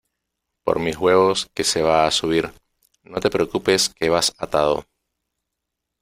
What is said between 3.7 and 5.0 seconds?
que vas atado